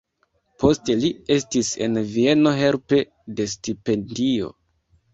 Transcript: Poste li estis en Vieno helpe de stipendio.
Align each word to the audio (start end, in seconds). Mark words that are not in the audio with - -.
Poste 0.63 0.95
li 1.01 1.11
estis 1.35 1.69
en 1.87 2.01
Vieno 2.15 2.57
helpe 2.65 3.05
de 3.39 3.49
stipendio. 3.57 4.55